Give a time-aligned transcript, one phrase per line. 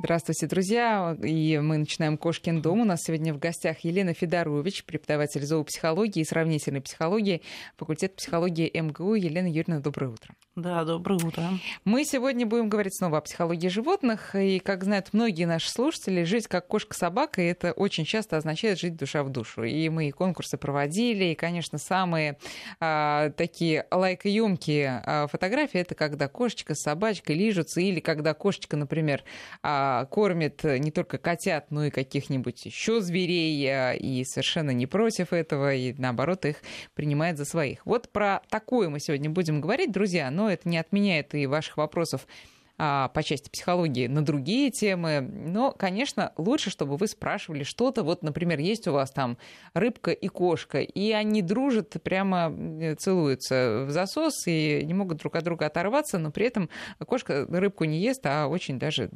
[0.00, 1.16] Здравствуйте, друзья.
[1.24, 2.82] И мы начинаем «Кошкин дом».
[2.82, 7.42] У нас сегодня в гостях Елена Федорович, преподаватель зоопсихологии и сравнительной психологии,
[7.76, 9.16] факультет психологии МГУ.
[9.16, 10.36] Елена Юрьевна, доброе утро.
[10.54, 11.44] Да, доброе утро.
[11.84, 14.36] Мы сегодня будем говорить снова о психологии животных.
[14.36, 19.24] И, как знают многие наши слушатели, жить как кошка-собака, это очень часто означает жить душа
[19.24, 19.64] в душу.
[19.64, 22.38] И мы и конкурсы проводили, и, конечно, самые
[22.78, 29.24] а, такие лайкоемкие а, фотографии, это когда кошечка с собачкой лижутся, или когда кошечка, например,
[29.62, 35.32] а, кормит не только котят, но и каких-нибудь еще зверей, а, и совершенно не против
[35.32, 36.56] этого, и наоборот их
[36.94, 37.84] принимает за своих.
[37.86, 42.26] Вот про такое мы сегодня будем говорить, друзья, но это не отменяет и ваших вопросов
[42.26, 45.20] а, по части психологии на другие темы.
[45.20, 48.04] Но, конечно, лучше, чтобы вы спрашивали что-то.
[48.04, 49.36] Вот, например, есть у вас там
[49.74, 55.34] рыбка и кошка, и они дружат, прямо э, целуются в засос и не могут друг
[55.34, 56.70] от друга оторваться, но при этом
[57.04, 59.10] кошка рыбку не ест, а очень даже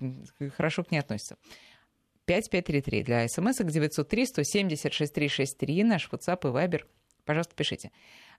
[0.56, 1.36] хорошо к ней относится.
[2.24, 6.82] 5533 для смс 903 170 6363 наш WhatsApp и Viber.
[7.24, 7.92] Пожалуйста, пишите.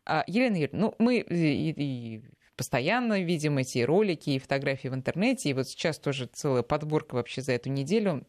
[0.05, 2.23] А, Елена Юрьевна, ну, мы и, и
[2.55, 5.49] постоянно видим эти ролики и фотографии в интернете.
[5.49, 8.25] И вот сейчас тоже целая подборка вообще за эту неделю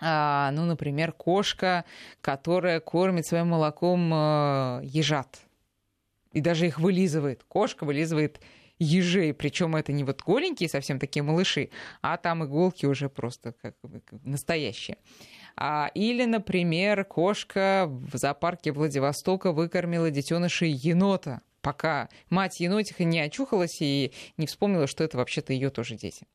[0.00, 1.84] а, ну, например, кошка,
[2.20, 5.40] которая кормит своим молоком а, ежат.
[6.32, 7.44] И даже их вылизывает.
[7.44, 8.40] Кошка вылизывает
[8.78, 9.32] ежей.
[9.32, 11.70] Причем это не вот голенькие совсем такие малыши,
[12.02, 14.98] а там иголки уже просто как, как настоящие.
[15.56, 23.80] А, или, например, кошка в зоопарке Владивостока выкормила детенышей енота пока мать енотиха не очухалась
[23.80, 26.26] и не вспомнила, что это вообще-то ее тоже дети.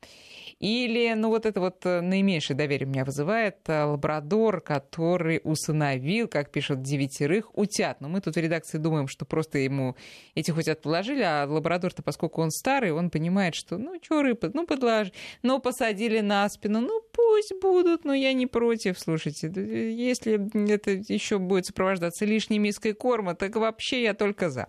[0.60, 6.52] Или, ну вот это вот э, наименьшее доверие меня вызывает э, лабрадор, который усыновил, как
[6.52, 8.02] пишут, девятерых утят.
[8.02, 9.96] Но мы тут в редакции думаем, что просто ему
[10.36, 14.66] этих утят положили, а лабрадор-то, поскольку он старый, он понимает, что ну что рыба, ну
[14.66, 15.14] подложи,
[15.44, 19.48] ну посадили на спину, ну пусть будут, но я не против, слушайте.
[19.48, 24.68] Если это еще будет сопровождаться лишней миской корма, так вообще я только за.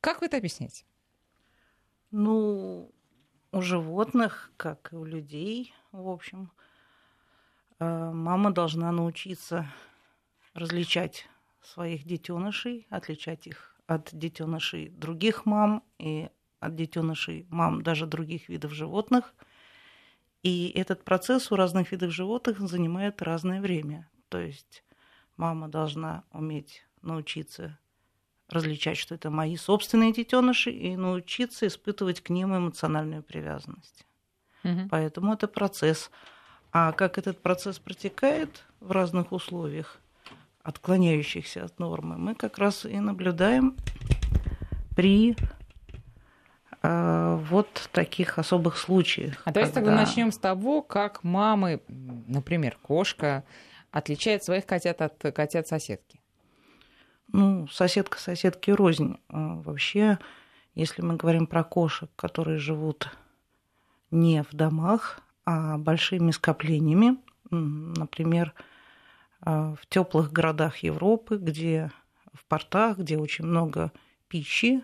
[0.00, 0.84] Как вы это объясняете?
[2.10, 2.92] Ну,
[3.52, 6.52] у животных, как и у людей, в общем,
[7.78, 9.66] э, мама должна научиться
[10.54, 11.28] различать
[11.62, 16.28] своих детенышей, отличать их от детенышей других мам и
[16.60, 19.34] от детенышей мам даже других видов животных.
[20.42, 24.08] И этот процесс у разных видов животных занимает разное время.
[24.28, 24.84] То есть
[25.36, 27.78] мама должна уметь научиться
[28.48, 34.06] различать, что это мои собственные детеныши, и научиться испытывать к ним эмоциональную привязанность.
[34.64, 34.88] Угу.
[34.90, 36.10] Поэтому это процесс.
[36.72, 39.98] А как этот процесс протекает в разных условиях,
[40.62, 43.76] отклоняющихся от нормы, мы как раз и наблюдаем
[44.96, 45.36] при
[46.82, 49.42] э, вот таких особых случаях.
[49.44, 49.90] А давайте когда...
[49.90, 53.44] тогда начнем с того, как мамы, например, кошка,
[53.90, 56.20] отличает своих котят от котят соседки.
[57.38, 59.18] Ну, соседка соседки рознь.
[59.28, 60.18] А вообще,
[60.74, 63.10] если мы говорим про кошек, которые живут
[64.10, 67.18] не в домах, а большими скоплениями,
[67.50, 68.54] например,
[69.42, 71.92] а, в теплых городах Европы, где
[72.32, 73.92] в портах, где очень много
[74.28, 74.82] пищи,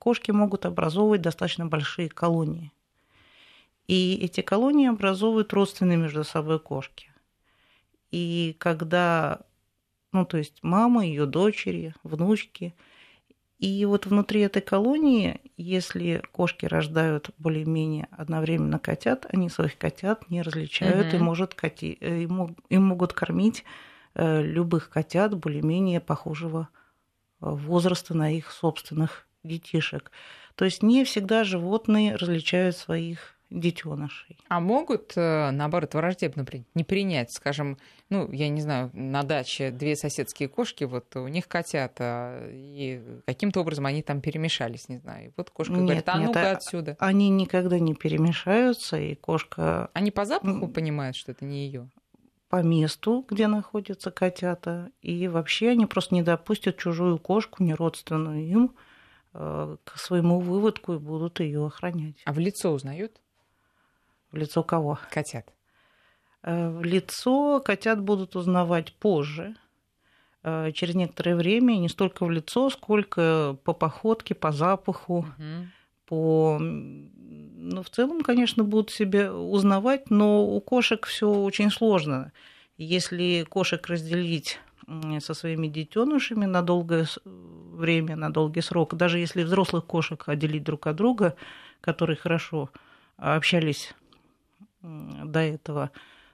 [0.00, 2.72] кошки могут образовывать достаточно большие колонии.
[3.86, 7.12] И эти колонии образовывают родственные между собой кошки.
[8.10, 9.42] И когда
[10.14, 12.72] ну, то есть мама, ее дочери, внучки.
[13.58, 20.42] И вот внутри этой колонии, если кошки рождают более-менее одновременно котят, они своих котят не
[20.42, 21.16] различают угу.
[21.16, 22.26] и, может, коти, э,
[22.68, 23.64] и, могут кормить
[24.14, 26.68] э, любых котят более-менее похожего
[27.40, 30.12] э, возраста на их собственных детишек.
[30.54, 34.38] То есть не всегда животные различают своих детенышей.
[34.48, 37.78] А могут, э, наоборот, враждебно не принять, скажем,
[38.10, 43.60] ну, я не знаю, на даче две соседские кошки, вот у них котята, и каким-то
[43.60, 45.28] образом они там перемешались, не знаю.
[45.28, 46.96] И вот кошка нет, говорит, а ну-ка а отсюда.
[46.98, 49.90] Они никогда не перемешаются, и кошка...
[49.92, 51.88] Они по запаху понимают, что это не ее
[52.54, 58.46] по месту, где находятся котята, и вообще они просто не допустят чужую кошку, не родственную
[58.46, 58.76] им,
[59.32, 62.22] э, к своему выводку и будут ее охранять.
[62.24, 63.20] А в лицо узнают?
[64.34, 64.98] В лицо кого?
[65.10, 65.46] Котят.
[66.42, 69.54] Э, в лицо котят будут узнавать позже,
[70.42, 75.66] э, через некоторое время, не столько в лицо, сколько по походке, по запаху, угу.
[76.06, 76.58] по...
[76.58, 82.32] Ну, в целом, конечно, будут себя узнавать, но у кошек все очень сложно.
[82.76, 84.58] Если кошек разделить
[85.20, 90.88] со своими детенышами на долгое время, на долгий срок, даже если взрослых кошек отделить друг
[90.88, 91.36] от друга,
[91.80, 92.70] которые хорошо
[93.16, 93.94] общались
[94.84, 95.90] до этого,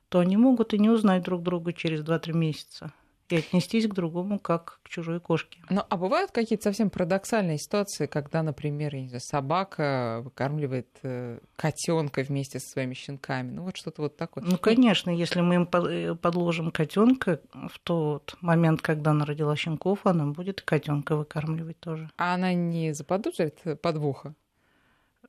[0.08, 2.92] то они могут и не узнать друг друга через 2-3 месяца
[3.30, 5.60] и отнестись к другому как к чужой кошке.
[5.70, 12.22] Ну, а бывают какие-то совсем парадоксальные ситуации, когда, например, не знаю, собака выкармливает э, котенка
[12.22, 13.52] вместе со своими щенками.
[13.52, 14.44] Ну, вот что-то вот такое.
[14.44, 20.00] Ну, конечно, если мы им э, подложим котенка в тот момент, когда она родила щенков,
[20.06, 22.10] она будет котенка выкармливать тоже.
[22.16, 24.34] А она не заподозрит подвоха?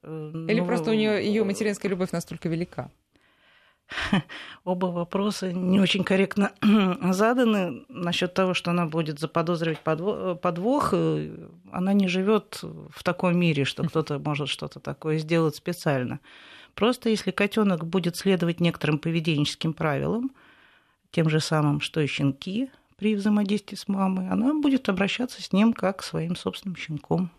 [0.02, 2.90] Э, Или ну, просто у нее ее материнская любовь настолько велика?
[4.64, 6.52] оба вопроса не очень корректно
[7.12, 7.86] заданы.
[7.90, 13.84] Насчет того, что она будет заподозривать подвох, э, она не живет в таком мире, что
[13.84, 16.20] кто-то может что-то такое сделать специально.
[16.76, 20.32] Просто если котенок будет следовать некоторым поведенческим правилам,
[21.12, 25.74] тем же самым, что и щенки при взаимодействии с мамой, она будет обращаться с ним
[25.74, 27.32] как к своим собственным щенком.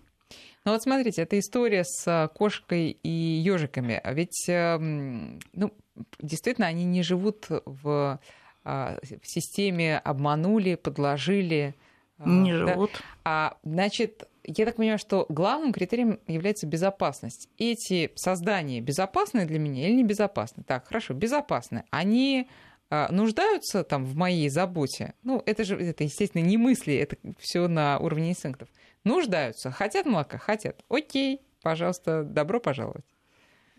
[0.64, 4.00] Ну вот смотрите, это история с кошкой и ежиками.
[4.02, 5.72] А ведь, эм, ну,
[6.20, 8.20] действительно, они не живут в,
[8.64, 11.74] а, в системе обманули, подложили.
[12.18, 12.58] А, не да?
[12.58, 12.90] живут.
[13.24, 17.48] А, значит, я так понимаю, что главным критерием является безопасность.
[17.58, 20.64] Эти создания безопасны для меня или небезопасны?
[20.64, 21.84] Так, хорошо, безопасны.
[21.90, 22.48] Они
[22.90, 25.14] а, нуждаются там в моей заботе?
[25.22, 28.68] Ну, это же, это, естественно, не мысли, это все на уровне инстинктов.
[29.04, 30.84] Нуждаются, хотят молока, хотят.
[30.88, 33.04] Окей, пожалуйста, добро пожаловать.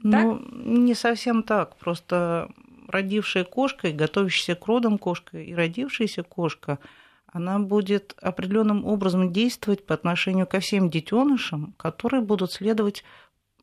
[0.04, 1.78] Ну, не совсем так.
[1.78, 2.50] Просто
[2.88, 6.80] родившая кошка и готовящаяся к родам кошка и родившаяся кошка,
[7.26, 13.04] она будет определенным образом действовать по отношению ко всем детенышам, которые будут следовать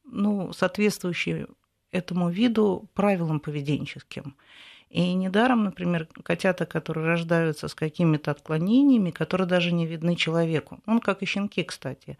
[0.05, 1.47] ну, соответствующие
[1.93, 4.35] этому виду правилам поведенческим.
[4.89, 10.99] И недаром, например, котята, которые рождаются с какими-то отклонениями, которые даже не видны человеку, он
[10.99, 12.19] как и щенки, кстати,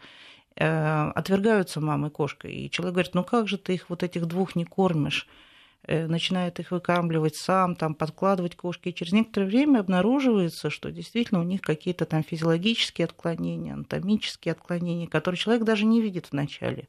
[0.63, 2.53] отвергаются мамой кошкой.
[2.53, 5.27] И человек говорит, ну как же ты их вот этих двух не кормишь?
[5.87, 8.89] Э, начинает их выкармливать сам, там, подкладывать кошки.
[8.89, 15.07] И через некоторое время обнаруживается, что действительно у них какие-то там физиологические отклонения, анатомические отклонения,
[15.07, 16.87] которые человек даже не видит вначале.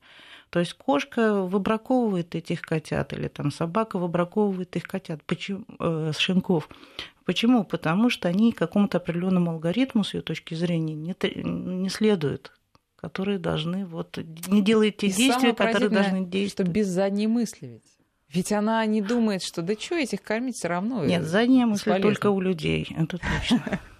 [0.51, 6.69] То есть кошка выбраковывает этих котят, или там собака выбраковывает их котят, почему, э, щенков.
[7.25, 7.65] Почему?
[7.65, 12.53] Потому что они какому-то определенному алгоритму, с ее точки зрения, не, не следуют
[13.03, 14.17] которые должны вот
[14.47, 16.71] не делать те и действия, которые должны действовать.
[16.71, 17.83] Что без задней мысли ведь.
[18.29, 21.05] Ведь она не думает, что да что этих кормить все равно.
[21.05, 23.81] Нет, задняя мысль только у людей, это точно.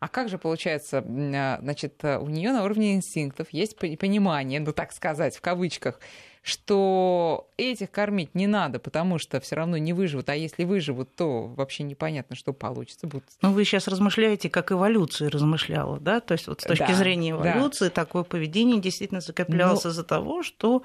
[0.00, 4.92] А как же получается, а, значит, у нее на уровне инстинктов есть понимание, ну так
[4.92, 5.98] сказать, в кавычках,
[6.48, 11.46] что этих кормить не надо, потому что все равно не выживут, а если выживут, то
[11.46, 13.06] вообще непонятно, что получится.
[13.06, 13.24] Будут...
[13.42, 16.20] Ну, вы сейчас размышляете, как эволюция размышляла, да?
[16.20, 17.90] То есть вот с точки да, зрения эволюции да.
[17.90, 19.90] такое поведение действительно закреплялось Но...
[19.90, 20.82] из-за того, что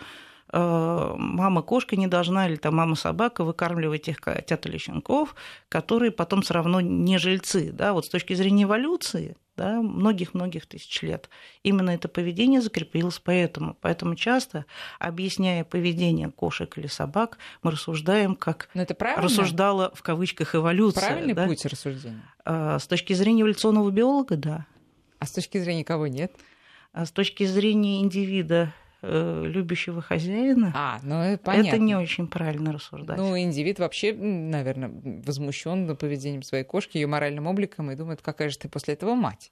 [0.51, 5.33] э, мама-кошка не должна или там мама-собака выкармливать этих котят или щенков,
[5.69, 7.71] которые потом все равно не жильцы.
[7.71, 7.93] Да?
[7.93, 11.29] Вот с точки зрения эволюции да, многих-многих тысяч лет.
[11.63, 13.77] Именно это поведение закрепилось поэтому.
[13.81, 14.65] Поэтому часто,
[14.99, 19.23] объясняя поведение кошек или собак, мы рассуждаем, как Но это правильно?
[19.23, 21.07] рассуждала в кавычках эволюция.
[21.07, 21.45] Правильный да?
[21.45, 22.21] путь рассуждения?
[22.45, 24.65] А, с точки зрения эволюционного биолога, да.
[25.19, 26.33] А с точки зрения кого нет?
[26.91, 28.73] А с точки зрения индивида
[29.03, 31.67] любящего хозяина, а, ну, понятно.
[31.67, 33.17] это не очень правильно рассуждать.
[33.17, 34.91] Ну, индивид вообще, наверное,
[35.25, 39.51] возмущен поведением своей кошки, ее моральным обликом, и думает, какая же ты после этого мать.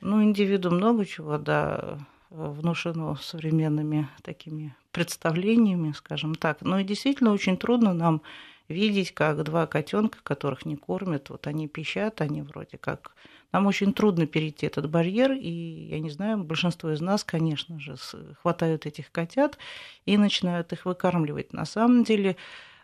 [0.00, 1.98] Ну, индивиду много чего, да,
[2.30, 6.60] внушено современными такими представлениями, скажем так.
[6.62, 8.22] Но и действительно очень трудно нам
[8.68, 13.12] видеть, как два котенка, которых не кормят, вот они пищат, они вроде как
[13.54, 17.94] нам очень трудно перейти этот барьер, и, я не знаю, большинство из нас, конечно же,
[18.42, 19.58] хватают этих котят
[20.06, 21.52] и начинают их выкармливать.
[21.52, 22.36] На самом деле,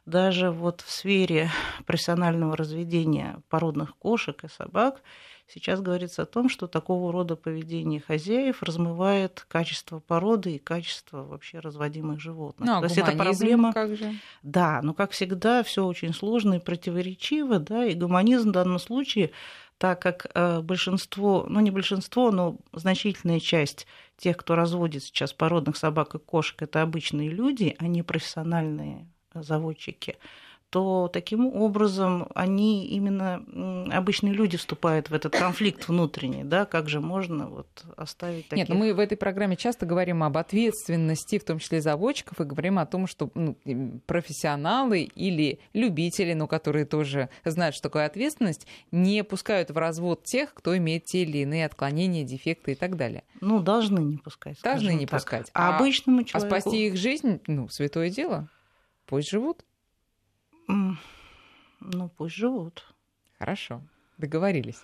[0.06, 1.50] даже вот в сфере
[1.86, 5.02] профессионального разведения породных кошек и собак
[5.48, 11.58] сейчас говорится о том, что такого рода поведение хозяев размывает качество породы и качество вообще
[11.58, 12.68] разводимых животных.
[12.68, 13.72] Ну, а То есть это проблема.
[13.72, 14.14] Как же?
[14.44, 19.32] Да, но как всегда все очень сложно и противоречиво, да, и гуманизм в данном случае
[19.80, 23.86] так как э, большинство, ну не большинство, но значительная часть
[24.18, 30.18] тех, кто разводит сейчас породных собак и кошек, это обычные люди, а не профессиональные заводчики
[30.70, 33.44] то таким образом они именно
[33.92, 38.56] обычные люди вступают в этот конфликт внутренний, да, как же можно вот оставить таких...
[38.56, 42.44] Нет, но мы в этой программе часто говорим об ответственности, в том числе заводчиков, и
[42.44, 43.56] говорим о том, что ну,
[44.06, 50.54] профессионалы или любители, ну, которые тоже знают, что такое ответственность, не пускают в развод тех,
[50.54, 53.24] кто имеет те или иные отклонения, дефекты и так далее.
[53.40, 54.60] Ну, должны не пускать.
[54.62, 55.18] Должны не так.
[55.18, 55.50] пускать.
[55.52, 56.54] А, а обычному человеку...
[56.54, 58.48] А спасти их жизнь, ну, святое дело.
[59.06, 59.64] Пусть живут
[61.80, 62.94] Ну, пусть живут.
[63.38, 63.82] Хорошо.
[64.18, 64.76] Договорились.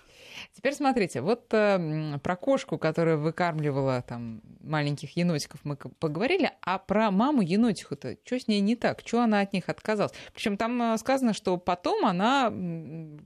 [0.53, 7.11] Теперь смотрите, вот э, про кошку, которая выкармливала там маленьких енотиков, мы поговорили, а про
[7.11, 9.01] маму енотиху-то, что с ней не так?
[9.05, 10.13] Что она от них отказалась?
[10.33, 12.47] Причем там э, сказано, что потом она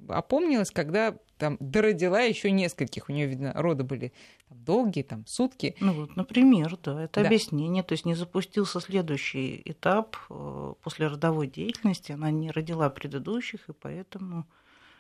[0.10, 3.10] опомнилась, когда там дородила еще нескольких.
[3.10, 4.14] У нее, видно, роды были
[4.48, 5.76] там, долгие, там, сутки.
[5.80, 7.26] Ну вот, например, да, это да.
[7.26, 7.82] объяснение.
[7.82, 12.12] То есть не запустился следующий этап э, после родовой деятельности.
[12.12, 14.46] Она не родила предыдущих, и поэтому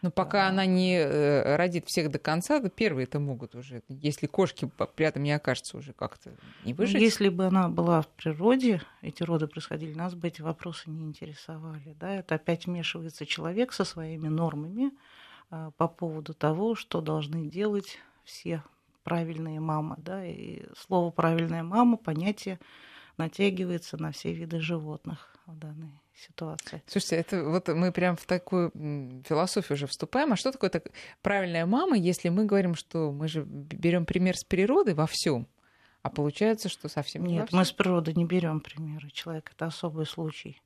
[0.01, 4.25] но пока она не э, родит всех до конца, то первые это могут уже, если
[4.25, 6.31] кошки при этом не окажется уже как-то
[6.65, 6.99] не выжить.
[6.99, 11.95] Если бы она была в природе, эти роды происходили, нас бы эти вопросы не интересовали.
[11.99, 12.15] Да?
[12.15, 14.91] Это опять вмешивается человек со своими нормами а,
[15.77, 18.63] по поводу того, что должны делать все
[19.03, 19.95] правильные мамы.
[19.97, 20.25] Да?
[20.25, 22.59] И слово «правильная мама» понятие
[23.17, 26.81] натягивается на все виды животных в данной ситуации.
[26.87, 28.71] Слушайте, это вот мы прям в такую
[29.27, 30.33] философию уже вступаем.
[30.33, 30.91] А что такое так
[31.21, 35.47] правильная мама, если мы говорим, что мы же берем пример с природы во всем,
[36.01, 39.09] а получается, что совсем не Нет, мы с природы не берем примеры.
[39.11, 40.61] Человек это особый случай.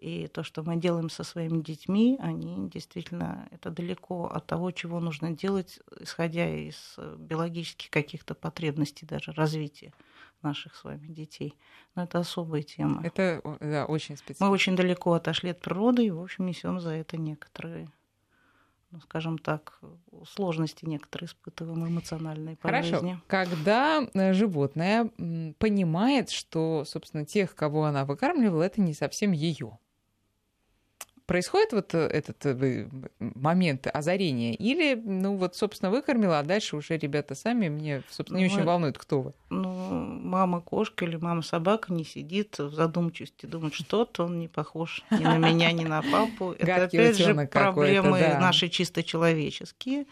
[0.00, 4.98] И то, что мы делаем со своими детьми, они действительно это далеко от того, чего
[4.98, 9.92] нужно делать, исходя из биологических каких-то потребностей, даже развития
[10.40, 11.54] наших с вами детей.
[11.94, 13.02] Но это особая тема.
[13.04, 14.48] Это да, очень специально.
[14.48, 17.90] Мы очень далеко отошли от природы и, в общем, несем за это некоторые
[18.90, 19.78] ну, скажем так,
[20.26, 22.88] сложности некоторые испытываем эмоциональные по Хорошо.
[22.88, 23.20] жизни.
[23.28, 25.10] Когда э, животное
[25.58, 29.78] понимает, что, собственно, тех, кого она выкармливала, это не совсем ее
[31.30, 32.88] происходит вот э, этот э,
[33.20, 34.52] момент озарения?
[34.54, 38.64] Или, ну вот, собственно, выкормила, а дальше уже ребята сами, мне, собственно, не ну, очень
[38.64, 39.32] волнует, кто вы?
[39.48, 45.04] Ну, мама кошка или мама собака не сидит в задумчивости, думает, что-то он не похож
[45.12, 46.50] ни на меня, ни на папу.
[46.58, 50.06] Это, опять же, проблемы наши чисто человеческие.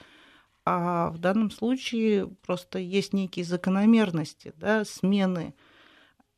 [0.64, 5.52] А в данном случае просто есть некие закономерности, да, смены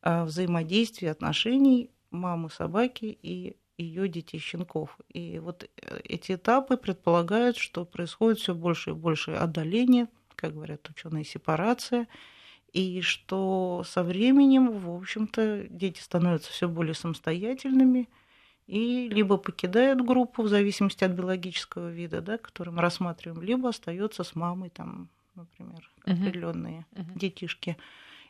[0.01, 4.97] а, взаимодействия, отношений мамы собаки и ее детей щенков.
[5.09, 10.89] И вот э, эти этапы предполагают, что происходит все больше и больше отдаление, как говорят
[10.89, 12.07] ученые, сепарация,
[12.73, 18.07] и что со временем, в общем-то, дети становятся все более самостоятельными
[18.67, 24.23] и либо покидают группу в зависимости от биологического вида, да, который мы рассматриваем, либо остается
[24.23, 27.19] с мамой, там, например, определенные uh-huh.
[27.19, 27.75] детишки.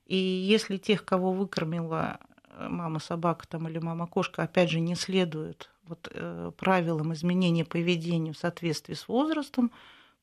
[0.08, 2.20] И если тех, кого выкормила
[2.58, 8.34] мама собака там или мама кошка, опять же, не следует вот, э, правилам изменения поведения
[8.34, 9.72] в соответствии с возрастом,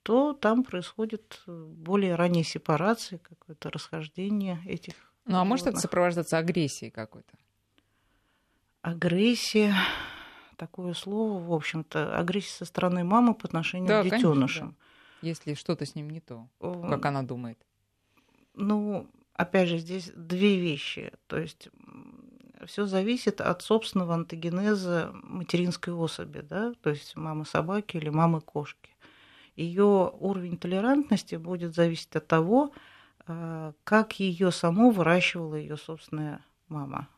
[0.02, 4.94] то там происходит э, более ранняя сепарация, какое-то расхождение этих.
[5.26, 7.36] Ну а может это сопровождаться агрессией какой-то?
[8.80, 9.74] Агрессия,
[10.56, 14.68] такое слово, в общем-то, агрессия со стороны мамы по отношению да, к детенышам.
[14.68, 15.28] Да.
[15.28, 17.58] Если что-то с ним не то, как она думает.
[18.54, 21.12] Ну, опять же, здесь две вещи.
[21.26, 21.68] То есть
[22.66, 28.90] все зависит от собственного антогенеза материнской особи, да, то есть мамы собаки или мамы кошки.
[29.56, 32.72] Ее уровень толерантности будет зависеть от того,
[33.26, 37.08] а, как ее само выращивала ее собственная мама.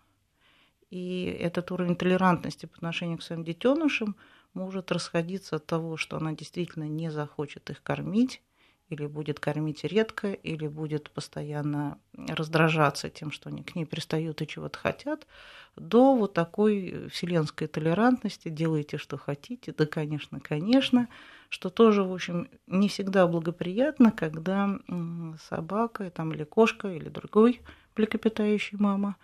[0.91, 4.17] И этот уровень толерантности по отношению к своим детенышам
[4.55, 8.43] может расходиться от того, что она действительно не захочет их кормить,
[8.91, 14.47] или будет кормить редко, или будет постоянно раздражаться тем, что они к ней пристают и
[14.47, 15.27] чего-то хотят,
[15.77, 21.09] до вот такой вселенской толерантности делайте, что хотите, да, конечно, конечно,
[21.49, 24.79] что тоже, в общем, не всегда благоприятно, когда
[25.49, 27.61] собака там, или кошка, или другой
[27.97, 29.17] млекопитающий мама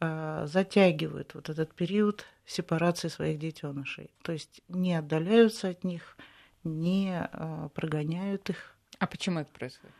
[0.00, 4.10] э, затягивают вот этот период сепарации своих детенышей.
[4.22, 6.16] То есть не отдаляются от них,
[6.62, 9.94] не э, прогоняют их, а почему это происходит?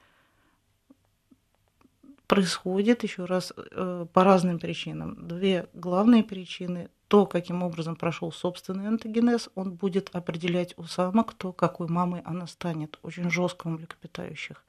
[2.27, 5.29] Происходит, еще раз, э, по разным причинам.
[5.29, 6.89] Две главные причины.
[7.09, 12.47] То, каким образом прошел собственный антогенез, он будет определять у самок то, какой мамой она
[12.47, 14.65] станет, очень жестко у млекопитающих.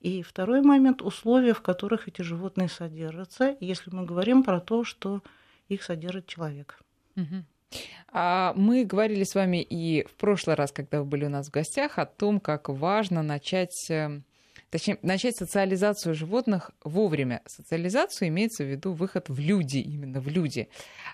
[0.00, 5.22] И второй момент– условия, в которых эти животные содержатся, если мы говорим про то, что
[5.68, 6.78] их содержит человек.
[7.16, 7.44] Угу.
[8.08, 11.50] А мы говорили с вами и в прошлый раз, когда вы были у нас в
[11.50, 14.20] гостях, о том, как важно начать э,
[14.74, 17.42] точнее, начать социализацию животных вовремя.
[17.46, 20.68] Социализацию имеется в виду выход в люди, именно в люди.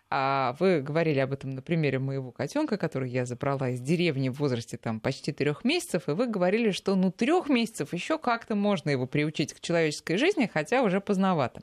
[0.08, 4.38] А вы говорили об этом на примере моего котенка, который я забрала из деревни в
[4.38, 8.88] возрасте там почти трех месяцев, и вы говорили, что ну трех месяцев еще как-то можно
[8.88, 11.60] его приучить к человеческой жизни, хотя уже поздновато.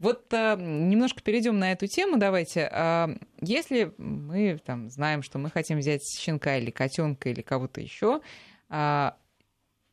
[0.00, 2.16] Вот а, немножко перейдем на эту тему.
[2.16, 2.68] Давайте.
[2.72, 3.10] А,
[3.42, 8.22] если мы там знаем, что мы хотим взять щенка или котенка или кого-то еще,
[8.70, 9.18] а,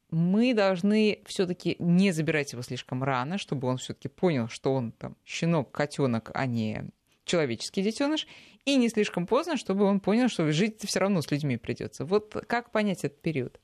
[0.10, 5.18] мы должны все-таки не забирать его слишком рано, чтобы он все-таки понял, что он там
[5.26, 6.86] щенок, котенок, а не
[7.26, 8.28] человеческий детеныш,
[8.64, 12.06] и не слишком поздно, чтобы он понял, что жить все равно с людьми придется.
[12.06, 13.60] Вот как понять этот период?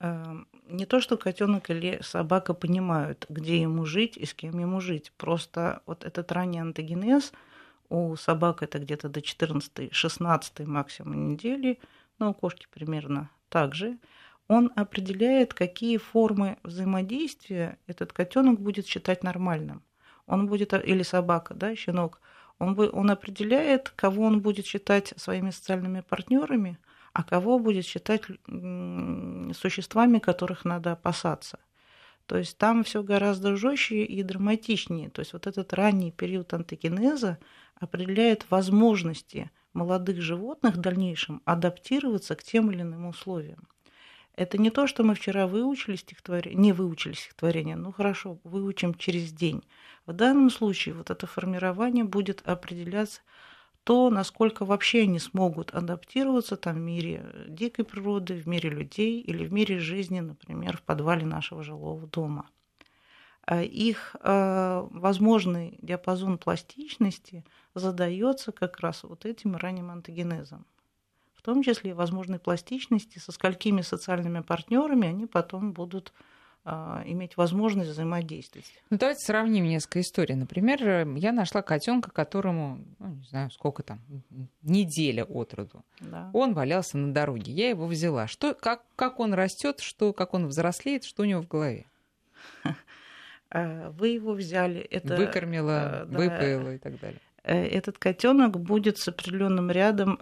[0.00, 4.80] Эм, не то, что котенок или собака понимают, где ему жить и с кем ему
[4.80, 5.12] жить.
[5.16, 7.32] Просто вот этот ранний антогенез
[7.88, 11.78] у собак это где-то до 14-16 максимум недели,
[12.18, 13.98] но у кошки примерно так же.
[14.48, 19.82] Он определяет, какие формы взаимодействия этот котенок будет считать нормальным.
[20.26, 22.20] Он будет, или собака, да, щенок,
[22.58, 26.78] он, он определяет, кого он будет считать своими социальными партнерами,
[27.16, 31.58] а кого будет считать существами, которых надо опасаться.
[32.26, 35.08] То есть там все гораздо жестче и драматичнее.
[35.08, 37.38] То есть вот этот ранний период антогенеза
[37.80, 43.66] определяет возможности молодых животных в дальнейшем адаптироваться к тем или иным условиям.
[44.34, 49.32] Это не то, что мы вчера выучили стихотворение, не выучили стихотворение, ну хорошо, выучим через
[49.32, 49.62] день.
[50.04, 53.22] В данном случае вот это формирование будет определяться
[53.86, 59.46] то, насколько вообще они смогут адаптироваться там в мире дикой природы, в мире людей или
[59.46, 62.50] в мире жизни, например, в подвале нашего жилого дома.
[63.42, 67.44] А их а, возможный диапазон пластичности
[67.76, 70.66] задается как раз вот этим ранним антогенезом.
[71.34, 76.12] В том числе возможной пластичности, со сколькими социальными партнерами они потом будут
[76.66, 78.66] иметь возможность взаимодействовать.
[78.90, 80.34] Ну, давайте сравним несколько историй.
[80.34, 84.00] Например, я нашла котенка, которому, ну, не знаю, сколько там,
[84.62, 85.84] неделя от роду.
[86.00, 86.30] Да.
[86.32, 87.52] Он валялся на дороге.
[87.52, 88.26] Я его взяла.
[88.26, 91.86] Что, как, как он растет, что, как он взрослеет, что у него в голове?
[93.50, 94.80] А, вы его взяли.
[94.80, 97.20] Это, Выкормила, да, выпоила и так далее.
[97.46, 100.18] Э, этот котенок будет с определенным рядом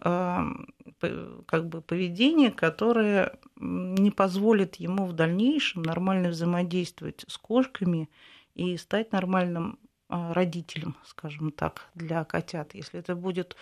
[1.46, 8.08] как бы поведения, которое не позволит ему в дальнейшем нормально взаимодействовать с кошками
[8.54, 12.74] и стать нормальным а, родителем, скажем так, для котят.
[12.74, 13.56] Если это будет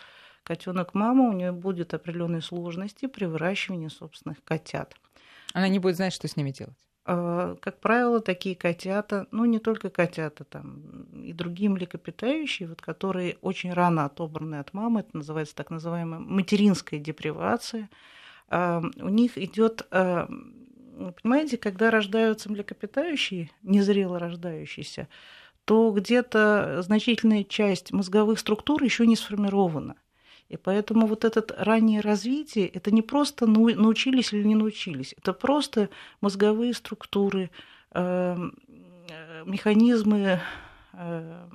[0.45, 4.95] котенок мама, у нее будут определенные сложности при выращивании собственных котят.
[5.55, 6.77] Она не будет знать, что с ними делать.
[7.05, 13.39] А, как правило, такие котята, ну не только котята, там и другие млекопитающие, вот, которые
[13.41, 17.91] очень рано отобраны от мамы, это называется так называемая материнская депривация,
[18.51, 25.09] у них идет, понимаете, когда рождаются млекопитающие, незрело рождающиеся,
[25.65, 29.97] то где-то значительная часть мозговых структур еще не сформирована.
[30.49, 35.89] И поэтому вот это раннее развитие, это не просто научились или не научились, это просто
[36.21, 37.51] мозговые структуры,
[39.45, 40.41] механизмы
[40.95, 41.47] Э,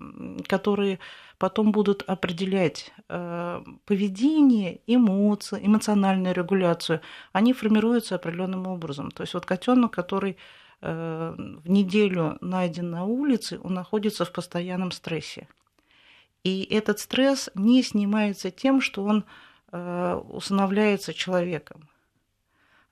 [0.47, 0.97] которые
[1.37, 7.01] потом будут определять э, поведение, эмоции, эмоциональную регуляцию,
[7.33, 9.11] они формируются определенным образом.
[9.11, 10.37] То есть вот котенок, который
[10.81, 15.47] э, в неделю найден на улице, он находится в постоянном стрессе.
[16.47, 19.25] И этот стресс не снимается тем, что он
[19.69, 21.89] усыновляется человеком.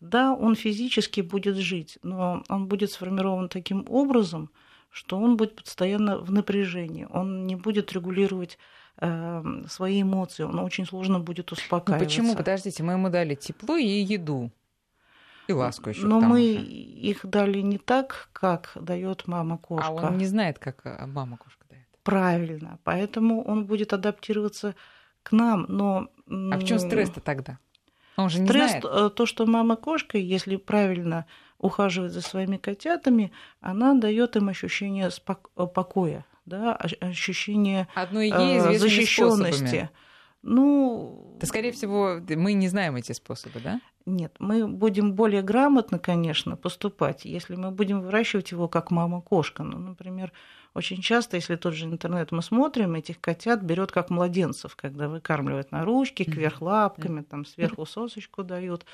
[0.02, 4.50] Да, он физически будет жить, но он будет сформирован таким образом–
[4.96, 8.58] что он будет постоянно в напряжении, он не будет регулировать
[8.98, 12.00] э, свои эмоции, он очень сложно будет успокаиваться.
[12.00, 12.36] Ну почему?
[12.38, 14.52] Подождите, мы ему дали тепло и еду.
[15.50, 16.06] И ласку еще.
[16.06, 16.64] Но мы же.
[16.64, 19.90] их дали не так, как дает мама кошка.
[19.90, 21.65] А он не знает, как э, мама кошка.
[22.06, 22.80] Правильно.
[22.84, 24.76] Поэтому он будет адаптироваться
[25.24, 25.66] к нам.
[25.68, 26.08] Но...
[26.28, 27.60] А в чем стресс-то тогда?
[28.16, 28.86] Он же не Стресс, знает.
[28.86, 31.26] Э, то, что мама кошка, если правильно
[31.58, 39.90] ухаживает за своими котятами, она дает им ощущение спок- покоя, да, ощущение Одной ей защищенности.
[40.44, 43.82] Ну, да, скорее всего, мы не знаем эти способы, да?
[44.06, 49.64] Нет, мы будем более грамотно, конечно, поступать, если мы будем выращивать его как мама-кошка.
[49.64, 50.32] Ну, например,
[50.76, 55.72] очень часто, если тот же интернет мы смотрим, этих котят берет как младенцев, когда выкармливают
[55.72, 58.86] на ручки, кверх лапками, там сверху сосочку дают.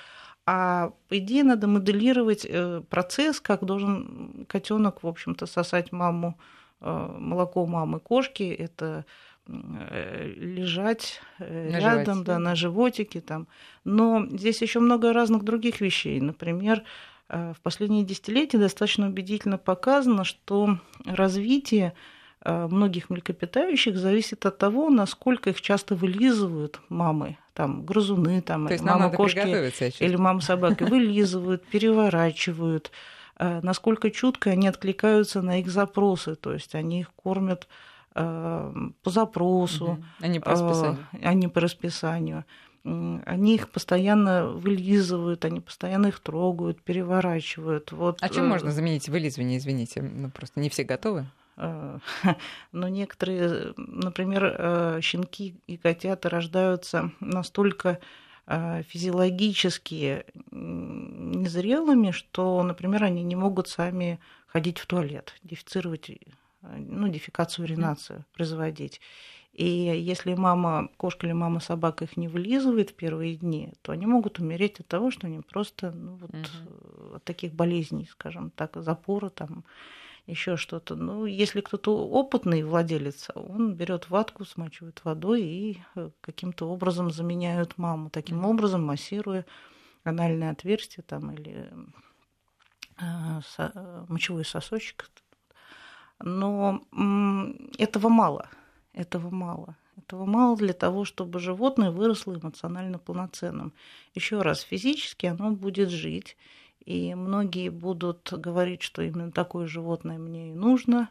[0.45, 6.37] А по идее надо моделировать э, процесс, как должен котенок, в общем-то, сосать маму,
[6.81, 8.43] э, молоко мамы кошки.
[8.43, 9.05] Это
[9.47, 12.25] э, лежать на рядом, животике.
[12.25, 13.47] да, на животике там.
[13.85, 16.21] Но здесь еще много разных других вещей.
[16.21, 16.83] Например,
[17.31, 21.93] в последние десятилетия достаточно убедительно показано, что развитие
[22.43, 28.83] многих млекопитающих зависит от того, насколько их часто вылизывают мамы там грызуны, там, То есть
[28.83, 29.39] мама кошки
[30.03, 32.91] или мама собаки вылизывают, переворачивают,
[33.39, 37.67] насколько чутко они откликаются на их запросы, то есть они их кормят
[38.13, 40.03] по запросу, угу.
[40.19, 41.07] а не по расписанию.
[41.21, 42.45] А не по расписанию
[42.83, 47.91] они их постоянно вылизывают, они постоянно их трогают, переворачивают.
[47.91, 48.17] Вот.
[48.21, 50.01] А чем можно заменить вылизывание, извините?
[50.01, 51.27] Ну, просто не все готовы?
[52.71, 57.99] Но некоторые, например, щенки и котята рождаются настолько
[58.47, 66.09] физиологически незрелыми, что, например, они не могут сами ходить в туалет, дефицировать,
[66.61, 68.99] ну, дефекацию, уринацию производить.
[69.53, 74.05] И если мама, кошка или мама собака их не вылизывает в первые дни, то они
[74.05, 77.15] могут умереть от того, что они просто ну, вот, угу.
[77.15, 79.65] от таких болезней, скажем так, запора там
[80.25, 80.95] еще что-то.
[80.95, 87.77] Ну, если кто-то опытный владелец, он берет ватку, смачивает водой и э, каким-то образом заменяют
[87.77, 88.09] маму.
[88.09, 89.45] Таким образом, массируя
[90.05, 91.69] анальное отверстие там, или
[93.01, 93.41] э,
[94.07, 95.09] мочевой сосочек.
[96.19, 96.83] Но
[97.77, 98.47] этого мало–
[98.93, 99.75] этого мало.
[99.97, 103.73] Этого мало для того, чтобы животное выросло эмоционально полноценным.
[104.15, 106.37] Еще раз, физически оно будет жить,
[106.85, 111.09] и многие будут говорить, что именно такое животное мне и нужно,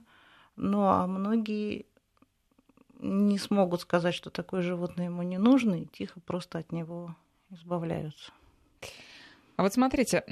[0.57, 1.87] ну а многие
[2.99, 7.15] не смогут сказать, что такое животное ему не нужно, и тихо просто от него
[7.51, 8.33] избавляются.
[9.57, 10.25] А вот смотрите,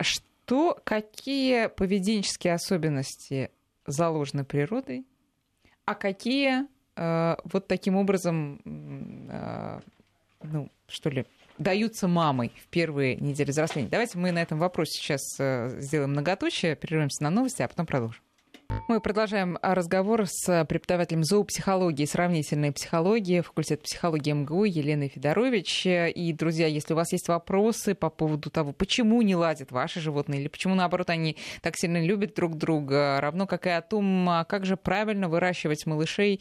[0.00, 3.50] что, какие поведенческие особенности
[3.86, 5.06] заложены природой,
[5.84, 9.80] а какие вот таким образом, э,
[10.42, 11.26] ну, что ли,
[11.58, 13.88] даются мамой в первые недели взросления.
[13.88, 18.20] Давайте мы на этом вопросе сейчас э, сделаем многоточие, прервемся на новости, а потом продолжим.
[18.88, 25.86] Мы продолжаем разговор с преподавателем зоопсихологии и сравнительной психологии, факультет психологии МГУ Еленой Федорович.
[25.86, 30.40] И, друзья, если у вас есть вопросы по поводу того, почему не ладят ваши животные,
[30.40, 34.44] или почему, наоборот, они так сильно любят друг друга, равно как и о том, а
[34.44, 36.40] как же правильно выращивать малышей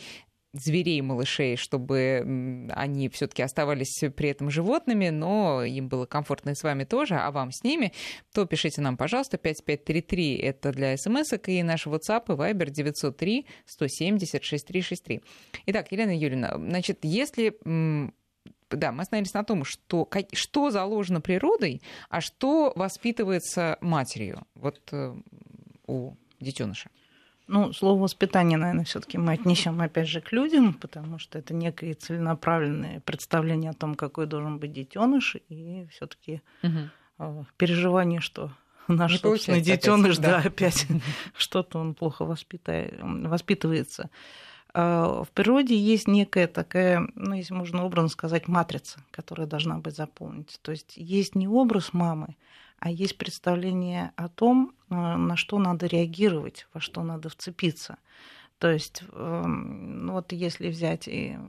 [0.53, 6.63] зверей малышей, чтобы они все-таки оставались при этом животными, но им было комфортно и с
[6.63, 7.91] вами тоже, а вам с ними,
[8.33, 14.43] то пишите нам, пожалуйста, 5533, это для смс и наш WhatsApp и Viber 903 170
[14.43, 15.21] 6363.
[15.65, 17.57] Итак, Елена Юрьевна, значит, если
[18.69, 25.15] да, мы остановились на том, что, что заложено природой, а что воспитывается матерью вот э,
[25.85, 26.89] у детеныша.
[27.47, 31.93] Ну, слово воспитание, наверное, все-таки мы отнесем опять же к людям, потому что это некое
[31.93, 37.45] целенаправленное представление о том, какой должен быть детеныш, и все-таки угу.
[37.57, 38.51] переживание, что
[38.87, 40.87] наш Не собственный детеныш, да, да, опять
[41.37, 44.09] что-то он плохо воспитает, воспитывается.
[44.73, 49.95] А, в природе есть некая такая, ну, если можно образно сказать, матрица, которая должна быть
[49.95, 50.45] заполнена.
[50.61, 52.35] То есть есть не образ мамы,
[52.83, 57.97] а есть представление о том, э, на что надо реагировать, во что надо вцепиться.
[58.57, 61.39] То есть, эм, вот если взять э,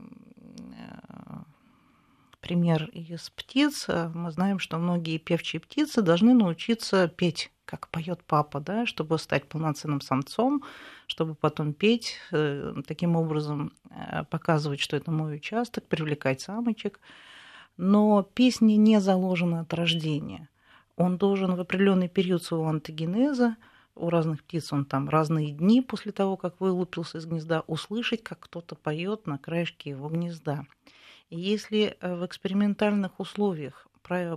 [2.39, 8.23] пример из птиц, э, мы знаем, что многие певчие птицы должны научиться петь, как поет
[8.25, 10.63] папа, да, чтобы стать полноценным самцом,
[11.05, 12.17] чтобы потом петь,
[12.87, 13.73] таким образом
[14.29, 17.01] показывать, что это мой участок, привлекать самочек.
[17.75, 20.47] Но песни не заложены от рождения
[20.97, 23.57] он должен в определенный период своего антогенеза,
[23.95, 28.41] у разных птиц он там разные дни после того, как вылупился из гнезда, услышать, как
[28.41, 30.65] кто-то поет на краешке его гнезда.
[31.29, 33.87] И если э, в экспериментальных условиях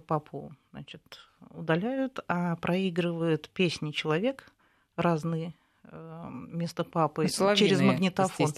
[0.06, 1.02] папу значит,
[1.50, 4.50] удаляют, а проигрывает песни человек
[4.96, 5.54] разные
[5.90, 8.52] вместо эм, папы Соловьиные, через магнитофон.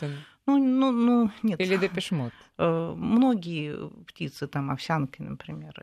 [0.46, 1.60] Ну, ну, ну, нет.
[1.60, 2.32] Или депешмот.
[2.58, 5.82] Э, многие птицы, там овсянки, например,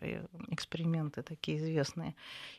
[0.50, 2.16] эксперименты такие известные.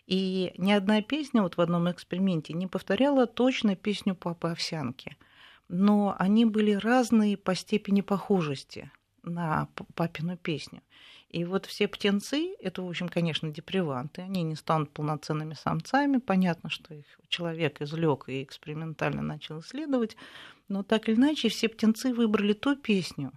[0.06, 5.16] И ни одна песня вот в одном эксперименте не повторяла точно песню папы овсянки.
[5.68, 8.90] Но они были разные по степени похожести
[9.22, 10.80] на папину песню.
[11.30, 16.18] И вот все птенцы, это, в общем, конечно, деприванты, они не станут полноценными самцами.
[16.18, 20.16] Понятно, что их человек извлек и экспериментально начал исследовать.
[20.68, 23.32] Но так или иначе, все птенцы выбрали ту песню,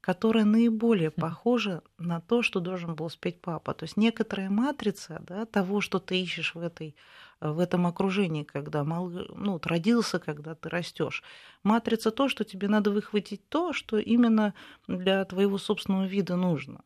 [0.00, 3.72] которая наиболее похожа на то, что должен был спеть папа.
[3.72, 6.96] То есть некоторая матрица да, того, что ты ищешь в, этой,
[7.40, 11.22] в этом окружении, когда мал, ну, родился, когда ты растешь.
[11.62, 14.54] Матрица то, что тебе надо выхватить то, что именно
[14.88, 16.82] для твоего собственного вида нужно.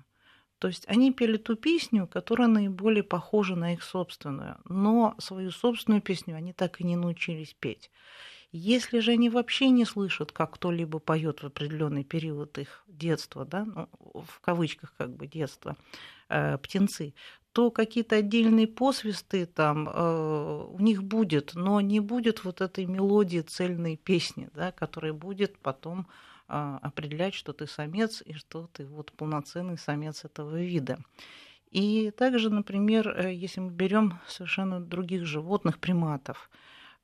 [0.62, 6.00] То есть они пели ту песню, которая наиболее похожа на их собственную, но свою собственную
[6.00, 7.90] песню они так и не научились петь.
[8.52, 13.64] Если же они вообще не слышат, как кто-либо поет в определенный период их детства, да,
[13.64, 15.76] ну, в кавычках как бы детства,
[16.28, 17.12] э, птенцы,
[17.52, 23.40] то какие-то отдельные посвисты там э, у них будет, но не будет вот этой мелодии
[23.40, 26.06] цельной песни, да, которая будет потом
[26.52, 30.98] определять, что ты самец и что ты вот полноценный самец этого вида.
[31.72, 36.50] И также, например, э, если мы берем совершенно других животных, приматов,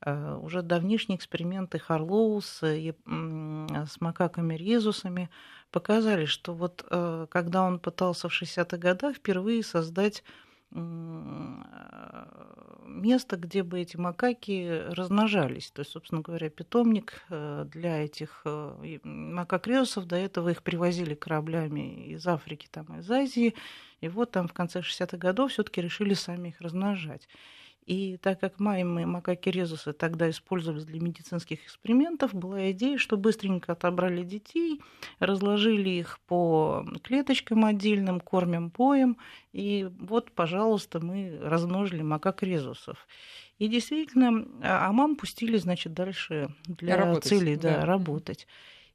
[0.01, 5.29] э, уже давнишние эксперименты Харлоу с, с макаками-резусами
[5.71, 10.23] показали, что вот э, когда он пытался в 60-х годах впервые создать
[12.85, 15.71] место, где бы эти макаки размножались.
[15.71, 18.45] То есть, собственно говоря, питомник для этих
[19.03, 23.55] макак-резусов, до этого их привозили кораблями из Африки, там, из Азии,
[24.01, 27.27] и вот там в конце 60-х годов все-таки решили сами их размножать.
[27.89, 33.71] И так как маймы макаки резусы тогда использовались для медицинских экспериментов, была идея, что быстренько
[33.71, 34.79] отобрали детей,
[35.17, 39.17] разложили их по клеточкам отдельным, кормим поем,
[39.53, 43.07] и вот, пожалуйста, мы размножили макак резусов.
[43.57, 47.85] И действительно, а, а мам пустили, значит, дальше для работать, целей да, да.
[47.87, 48.45] работать.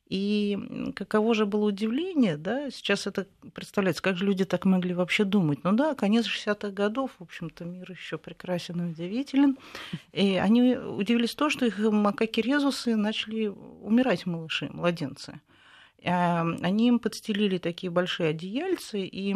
[0.08, 5.24] И каково же было удивление, да, сейчас это представляется, как же люди так могли вообще
[5.24, 5.64] думать.
[5.64, 9.56] Ну да, конец 60-х годов, в общем-то, мир еще прекрасен и удивителен.
[10.12, 15.40] И они удивились то, что их макаки-резусы начали умирать малыши, младенцы.
[16.04, 19.34] А, они им подстелили такие большие одеяльцы и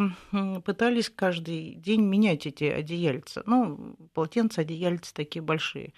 [0.63, 3.41] пытались каждый день менять эти одеяльца.
[3.47, 5.93] Ну, полотенца, одеяльцы такие большие.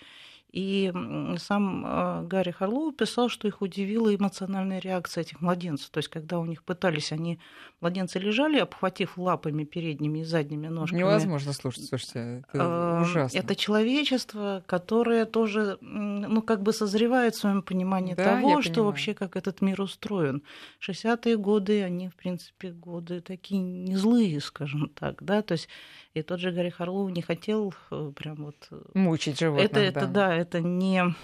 [0.52, 0.92] И
[1.38, 5.90] сам а, Гарри Харлоу писал, что их удивила эмоциональная реакция этих младенцев.
[5.92, 7.40] То есть, когда у них пытались, они,
[7.80, 11.00] младенцы лежали, обхватив лапами передними и задними ножками.
[11.00, 13.38] Невозможно слушать, слушайте, это а, ужасно.
[13.38, 18.88] Это человечество, которое тоже, ну, как бы созревает в своем понимании да, того, что понимаю.
[18.88, 20.44] вообще как этот мир устроен.
[20.86, 25.70] 60-е годы, они, в принципе, годы такие не злые, скажем так, да, то есть
[26.14, 28.68] и тот же Гарри Харлоу не хотел э, прям вот...
[28.72, 31.16] Э, Мучить животных, это, это, да, это не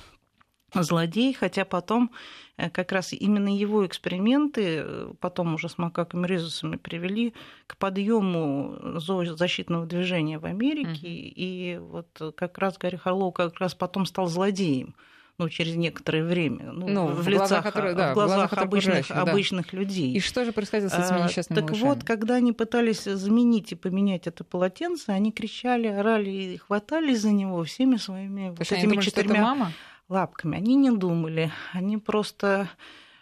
[0.74, 2.12] злодей, хотя потом
[2.58, 4.86] э, как раз именно его эксперименты,
[5.20, 7.34] потом уже с макаками резусами привели
[7.68, 11.34] к подъему защитного движения в Америке, mm-hmm.
[11.36, 14.96] и вот как раз Гарри Харлоу как раз потом стал злодеем
[15.38, 19.08] ну, через некоторое время, ну, ну в, в лицах, которые, да, в глазах, глазах обычных,
[19.10, 19.22] да.
[19.22, 20.14] обычных людей.
[20.14, 21.90] И что же происходило с этими а, несчастными а, Так малышами?
[21.90, 27.32] вот, когда они пытались заменить и поменять это полотенце, они кричали, орали и хватались за
[27.32, 29.72] него всеми своими вот этими думали, четырьмя
[30.10, 30.58] лапками.
[30.58, 32.70] Они не думали, они просто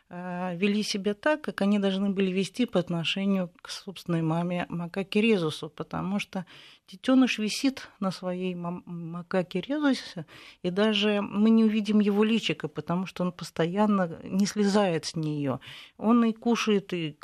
[0.08, 5.20] Э, вели себя так, как они должны были вести по отношению к собственной маме макаке
[5.20, 6.46] резусу, потому что
[6.92, 10.26] детеныш висит на своей макаке резусе,
[10.64, 15.60] и даже мы не увидим его личика, потому что он постоянно не слезает с нее.
[15.98, 17.18] Он и кушает, и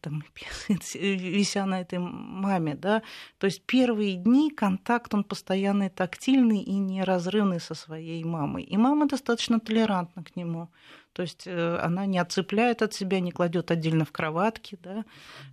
[0.00, 2.74] там, и писает, вися на этой маме.
[2.74, 3.02] Да?
[3.38, 8.64] То есть первые дни контакт, он постоянный тактильный и неразрывный со своей мамой.
[8.64, 10.68] И мама достаточно толерантна к нему.
[11.14, 15.04] То есть э, она не отцепляет от себя, не кладет отдельно в кроватке, да?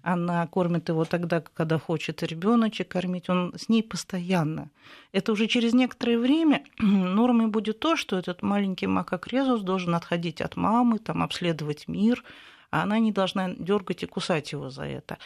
[0.02, 4.70] она кормит его тогда, когда хочет ребеночек кормить, он с ней постоянно.
[5.12, 10.42] Это уже через некоторое время нормой будет то, что этот маленький макак Резус должен отходить
[10.42, 12.24] от мамы, там, обследовать мир,
[12.72, 15.18] а она не должна дергать и кусать его за это.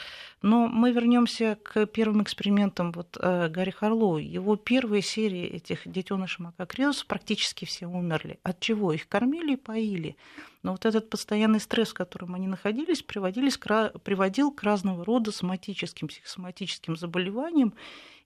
[0.42, 4.18] Но мы вернемся к первым экспериментам вот, э, Гарри Харлоу.
[4.18, 8.40] Его первые серии этих детенышей макакриус практически все умерли.
[8.42, 8.92] От чего?
[8.92, 10.18] Их кормили и поили.
[10.64, 15.32] Но вот этот постоянный стресс, в котором они находились, приводились к, приводил к разного рода
[15.32, 17.76] соматическим, психосоматическим заболеваниям,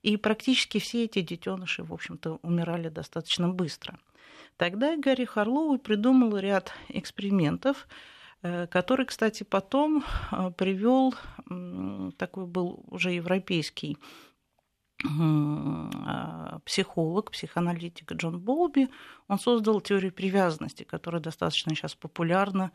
[0.02, 3.98] и практически все эти детеныши, в общем-то, умирали достаточно быстро.
[4.56, 7.86] Тогда Гарри Харлоу придумал ряд экспериментов,
[8.42, 11.14] который, кстати, потом э, привел,
[12.16, 13.98] такой был уже европейский
[15.02, 18.88] а, психолог, психоаналитик Джон Болби,
[19.28, 22.70] он создал теорию привязанности, которая достаточно сейчас популярна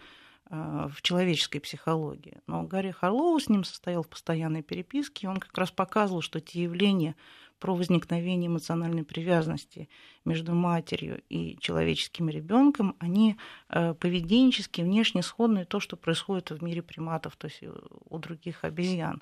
[0.50, 2.40] э, в человеческой психологии.
[2.48, 6.40] Но Гарри Харлоу с ним состоял в постоянной переписке, и он как раз показывал, что
[6.40, 7.16] те явления,
[7.60, 9.90] про возникновение эмоциональной привязанности
[10.26, 13.38] между матерью и человеческим ребенком, они
[13.70, 19.22] э, поведенчески, внешне сходны то, что происходит в мире приматов, то есть у других обезьян.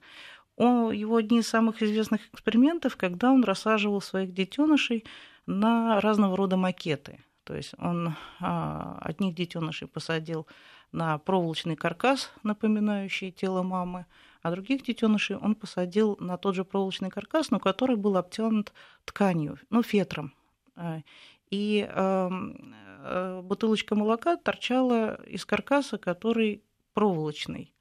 [0.55, 5.03] Он, его одни из самых известных экспериментов, когда он рассаживал своих детенышей
[5.45, 7.19] на разного рода макеты.
[7.43, 10.47] То есть он а, одних детенышей посадил
[10.91, 14.05] на проволочный каркас, напоминающий тело мамы,
[14.43, 18.73] а других детенышей он посадил на тот же проволочный каркас, но который был обтянут
[19.05, 20.33] тканью, ну, фетром.
[20.75, 21.01] Э,
[21.49, 26.61] и эм, э, бутылочка молока торчала из каркаса, который
[26.93, 27.73] проволочный.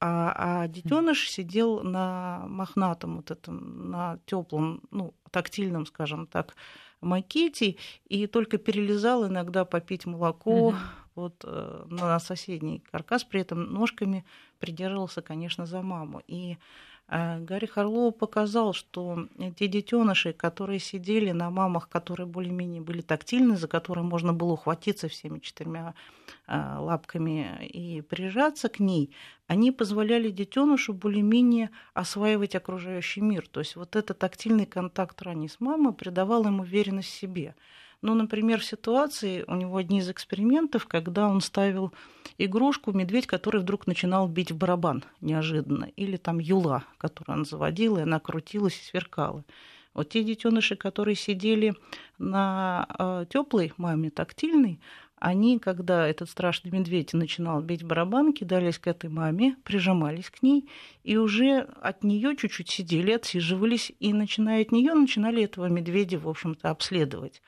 [0.00, 6.56] А, а детеныш сидел на мохнатом, вот этом, на теплом, ну, тактильном, скажем так,
[7.00, 7.76] макете,
[8.08, 10.76] и только перелезал иногда попить молоко угу.
[11.14, 14.24] Вот, э, на соседний каркас, при этом ножками
[14.58, 16.22] придерживался, конечно, за маму.
[16.26, 16.56] И
[17.06, 23.56] а Гарри Харлоу показал, что те детеныши, которые сидели на мамах, которые более-менее были тактильны,
[23.56, 25.94] за которые можно было ухватиться всеми четырьмя
[26.46, 29.14] а, лапками и прижаться к ней,
[29.46, 33.46] они позволяли детенышу более-менее осваивать окружающий мир.
[33.48, 37.54] То есть вот этот тактильный контакт ранее с мамой придавал им уверенность в себе.
[38.04, 41.90] Ну, например, в ситуации, у него одни из экспериментов, когда он ставил
[42.36, 47.96] игрушку, медведь, который вдруг начинал бить в барабан неожиданно, или там юла, которую он заводил,
[47.96, 49.42] и она крутилась и сверкала.
[49.94, 51.76] Вот те детеныши, которые сидели
[52.18, 54.80] на э, теплой маме, тактильной,
[55.16, 60.68] они, когда этот страшный медведь начинал бить барабан, кидались к этой маме, прижимались к ней,
[61.04, 66.28] и уже от нее чуть-чуть сидели, отсиживались, и начиная от нее начинали этого медведя, в
[66.28, 67.40] общем-то, обследовать.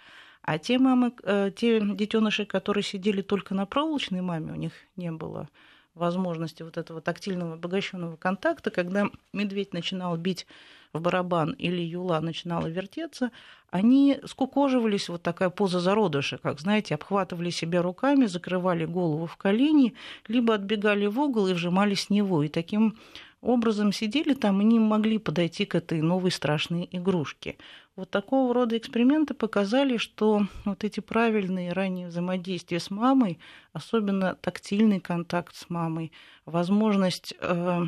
[0.46, 5.10] А те мамы, э, те детеныши, которые сидели только на проволочной маме, у них не
[5.10, 5.48] было
[5.94, 10.46] возможности вот этого тактильного обогащенного контакта, когда медведь начинал бить
[10.92, 13.32] в барабан или юла начинала вертеться,
[13.70, 19.94] они скукоживались, вот такая поза зародыша, как, знаете, обхватывали себя руками, закрывали голову в колени,
[20.28, 22.44] либо отбегали в угол и вжимались с него.
[22.44, 22.96] И таким
[23.40, 27.56] образом сидели там и не могли подойти к этой новой страшной игрушке.
[27.96, 33.38] Вот такого рода эксперименты показали, что вот эти правильные ранние взаимодействия с мамой,
[33.72, 36.12] особенно тактильный контакт с мамой,
[36.44, 37.82] возможность э,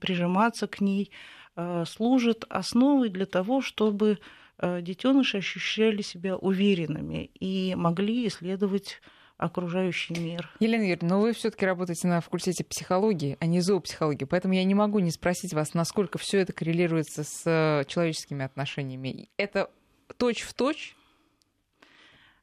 [0.00, 1.12] прижиматься к ней,
[1.54, 4.18] э, служит основой для того, чтобы
[4.58, 9.00] э, детеныши ощущали себя уверенными и могли исследовать
[9.38, 10.50] окружающий мир.
[10.60, 14.74] Елена Юрьевна, но вы все-таки работаете на факультете психологии, а не зоопсихологии, поэтому я не
[14.74, 19.28] могу не спросить вас, насколько все это коррелируется с э, человеческими отношениями.
[19.36, 19.70] Это
[20.16, 20.96] точь в точь?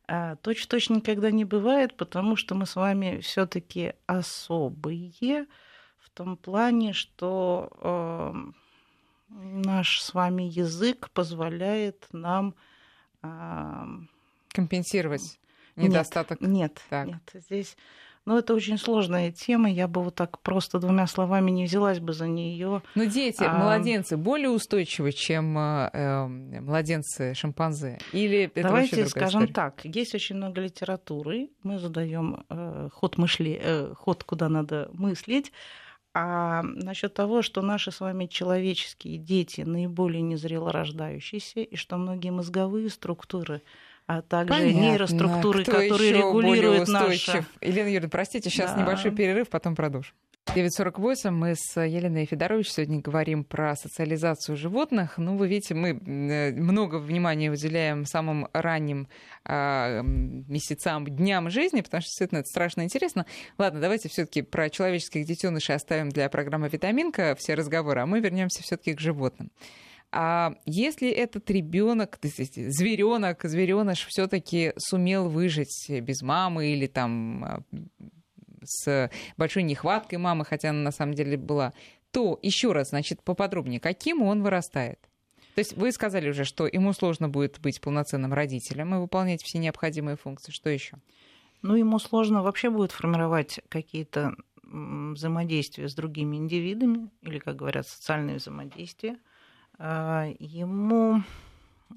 [0.08, 5.48] А, точь в точь никогда не бывает, потому что мы с вами все-таки особые
[5.98, 8.34] в том плане, что э,
[9.30, 12.54] наш с вами язык позволяет нам
[13.24, 13.86] э,
[14.50, 15.40] компенсировать
[15.76, 16.42] недостаток?
[16.42, 17.08] Нет, так.
[17.08, 17.76] нет, здесь...
[18.26, 19.70] Ну, это очень сложная тема.
[19.70, 22.82] Я бы вот так просто двумя словами не взялась бы за нее.
[22.96, 23.54] Но дети, а...
[23.58, 26.28] младенцы более устойчивы, чем э,
[26.62, 28.00] младенцы шимпанзе?
[28.14, 29.54] Или это Давайте скажем история?
[29.54, 29.82] так.
[29.84, 31.50] Есть очень много литературы.
[31.64, 35.52] Мы задаем э, ход мысли, э, ход, куда надо мыслить.
[36.14, 42.30] А насчет того, что наши с вами человеческие дети наиболее незрело рождающиеся, и что многие
[42.30, 43.64] мозговые структуры
[44.06, 44.80] а также Понятно.
[44.80, 47.46] нейроструктуры, Кто которые регулируют наше...
[47.62, 48.82] Елена Юрьевна, простите, сейчас да.
[48.82, 50.14] небольшой перерыв, потом продолжим.
[50.48, 51.32] 9.48.
[51.32, 55.18] Мы с Еленой Федорович сегодня говорим про социализацию животных.
[55.18, 59.08] Ну, вы видите, мы э, много внимания уделяем самым ранним
[59.46, 63.26] э, месяцам, дням жизни, потому что действительно это страшно интересно.
[63.58, 68.62] Ладно, давайте все-таки про человеческих детенышей оставим для программы «Витаминка» все разговоры, а мы вернемся
[68.62, 69.50] все-таки к животным.
[70.16, 77.64] А если этот ребенок, зверенок, звереныш все-таки сумел выжить без мамы или там а,
[78.64, 81.74] с большой нехваткой мамы, хотя она на самом деле была,
[82.12, 85.00] то еще раз, значит, поподробнее, каким он вырастает?
[85.56, 89.58] То есть вы сказали уже, что ему сложно будет быть полноценным родителем и выполнять все
[89.58, 90.52] необходимые функции.
[90.52, 90.98] Что еще?
[91.64, 98.38] Ну, ему сложно вообще будет формировать какие-то взаимодействия с другими индивидами, или, как говорят, социальные
[98.38, 99.18] взаимодействия.
[99.86, 101.22] А, ему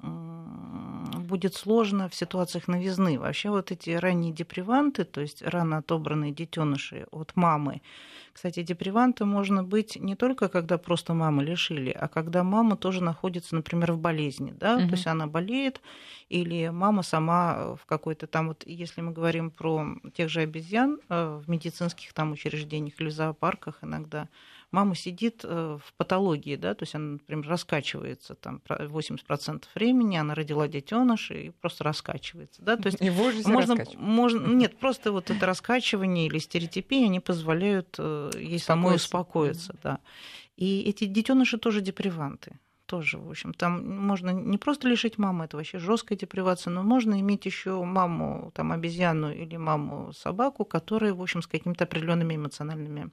[0.03, 3.18] будет сложно в ситуациях новизны.
[3.18, 7.83] Вообще вот эти ранние деприванты, то есть рано отобранные детеныши от мамы.
[8.33, 13.55] Кстати, деприванты можно быть не только когда просто маму лишили, а когда мама тоже находится,
[13.55, 14.88] например, в болезни, да, угу.
[14.88, 15.81] то есть она болеет,
[16.29, 21.40] или мама сама в какой-то там, вот если мы говорим про тех же обезьян э,
[21.42, 24.29] в медицинских там учреждениях или зоопарках иногда,
[24.70, 30.35] мама сидит э, в патологии, да, то есть она, например, раскачивается там 80% времени, она
[30.35, 35.46] родила детеныша и просто раскачивается, да, то есть и можно, можно, нет, просто вот это
[35.46, 40.01] раскачивание или стереотипия, они позволяют э, ей самой успокоиться, да.
[40.57, 45.57] И эти детеныши тоже деприванты тоже, в общем, там можно не просто лишить мамы, это
[45.57, 51.20] вообще жесткая депривация, но можно иметь еще маму, там, обезьяну или маму собаку, которые, в
[51.20, 53.11] общем, с какими-то определенными эмоциональными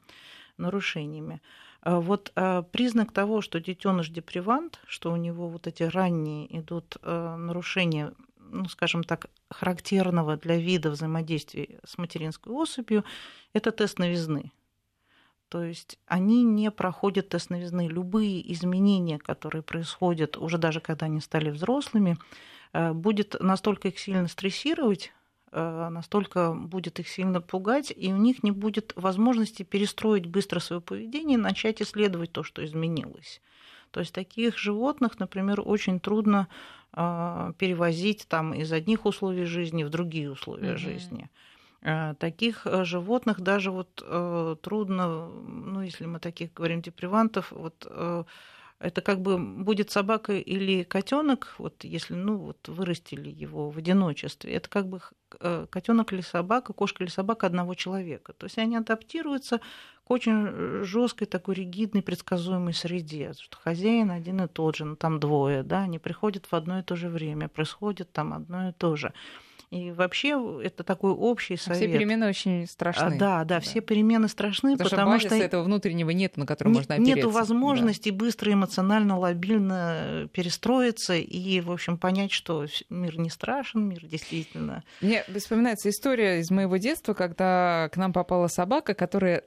[0.57, 1.41] нарушениями.
[1.81, 6.97] А вот а, признак того, что детеныш депривант, что у него вот эти ранние идут
[7.01, 13.03] а, нарушения ну, скажем так, характерного для вида взаимодействия с материнской особью,
[13.51, 14.51] это тест новизны.
[15.49, 17.87] То есть они не проходят тест новизны.
[17.87, 22.17] Любые изменения, которые происходят уже даже когда они стали взрослыми,
[22.73, 25.13] будет настолько их сильно стрессировать,
[25.55, 31.37] настолько будет их сильно пугать, и у них не будет возможности перестроить быстро свое поведение
[31.37, 33.41] и начать исследовать то, что изменилось.
[33.91, 36.47] То есть таких животных, например, очень трудно
[36.93, 40.77] э, перевозить там, из одних условий жизни в другие условия mm-hmm.
[40.77, 41.29] жизни.
[41.83, 47.87] Э, таких э, животных даже вот э, трудно, ну, если мы таких говорим депривантов, вот
[48.79, 54.53] это как бы будет собака или котенок, вот если ну вот вырастили его в одиночестве,
[54.53, 54.99] это как бы
[55.69, 58.33] котенок или собака, кошка или собака одного человека.
[58.33, 59.59] То есть они адаптируются
[60.03, 65.19] к очень жесткой такой ригидной предсказуемой среде, что хозяин один и тот же, ну там
[65.19, 68.95] двое, да, они приходят в одно и то же время, происходит там одно и то
[68.95, 69.13] же.
[69.73, 71.79] И вообще это такой общий совет.
[71.79, 73.05] Все перемены очень страшны.
[73.05, 76.45] А, да, да, да, все перемены страшны, потому, потому что, что этого внутреннего нет, на
[76.45, 77.15] который можно опереться.
[77.15, 78.15] Нету возможности да.
[78.17, 84.83] быстро эмоционально, лобильно перестроиться и, в общем, понять, что мир не страшен, мир действительно.
[85.01, 89.43] Мне вспоминается история из моего детства, когда к нам попала собака, которая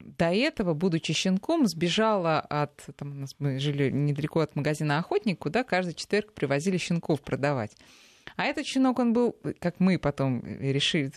[0.00, 2.84] до этого, будучи щенком, сбежала от...
[2.96, 7.76] Там, мы жили недалеко от магазина «Охотник», куда каждый четверг привозили щенков продавать.
[8.36, 11.10] А этот щенок, он был, как мы потом решили,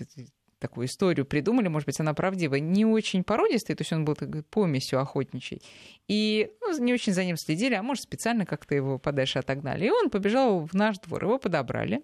[0.59, 4.43] такую историю придумали, может быть, она правдива, не очень породистый, то есть он был такой
[4.43, 5.61] помесью охотничий.
[6.07, 9.85] И ну, не очень за ним следили, а может, специально как-то его подальше отогнали.
[9.85, 12.01] И он побежал в наш двор, его подобрали.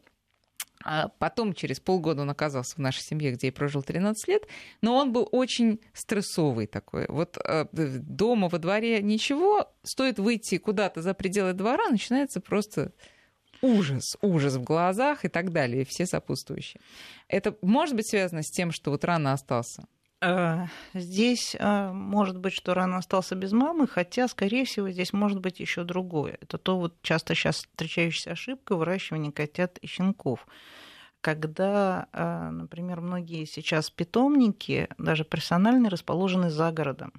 [0.83, 4.47] А потом, через полгода, он оказался в нашей семье, где и прожил 13 лет,
[4.81, 7.05] но он был очень стрессовый такой.
[7.07, 12.93] Вот э, дома, во дворе ничего, стоит выйти куда-то за пределы двора, начинается просто
[13.61, 16.81] ужас, ужас в глазах и так далее, и все сопутствующие.
[17.27, 19.85] Это может быть связано с тем, что вот рано остался?
[20.21, 25.39] Э, здесь э, может быть, что рано остался без мамы, хотя, скорее всего, здесь может
[25.39, 26.37] быть еще другое.
[26.41, 30.45] Это то вот часто сейчас встречающаяся ошибка выращивания котят и щенков.
[31.21, 37.13] Когда, э, например, многие сейчас питомники, даже персональные, расположены за городом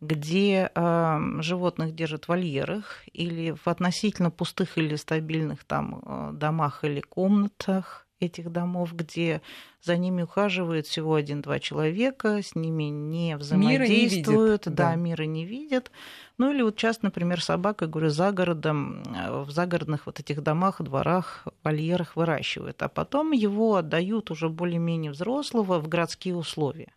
[0.00, 6.84] где э, животных держат в вольерах или в относительно пустых или стабильных там э, домах
[6.84, 9.40] или комнатах этих домов, где
[9.82, 15.46] за ними ухаживает всего один-два человека, с ними не взаимодействуют, не да, да, мира не
[15.46, 15.90] видят.
[16.36, 20.80] Ну или вот часто, например, собака, говорю, за городом, э, в загородных вот этих домах,
[20.82, 26.92] дворах, вольерах выращивают, а потом его отдают уже более-менее взрослого в городские условия.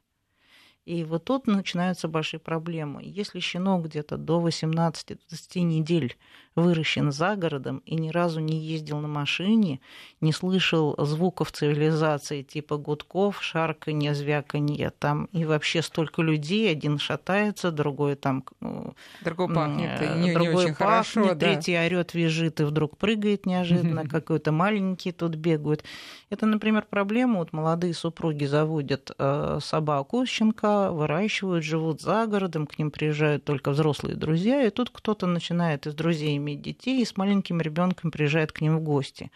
[0.85, 3.01] И вот тут начинаются большие проблемы.
[3.05, 6.17] Если щенок где-то до 18-20 недель
[6.55, 9.79] выращен за городом и ни разу не ездил на машине,
[10.21, 17.71] не слышал звуков цивилизации типа гудков, шарканья, звяканья, там и вообще столько людей, один шатается,
[17.71, 18.43] другой там...
[18.59, 18.93] Ну,
[19.23, 21.81] другой пахнет, не, другой не очень пахнет, хорошо, третий да.
[21.81, 25.83] орёт, визжит и вдруг прыгает неожиданно, какой-то маленький тут бегают.
[26.29, 32.77] Это, например, проблема, вот молодые супруги заводят э, собаку, щенка, выращивают, живут за городом, к
[32.77, 37.17] ним приезжают только взрослые друзья, и тут кто-то начинает из друзей иметь детей и с
[37.17, 39.31] маленьким ребенком приезжает к ним в гости.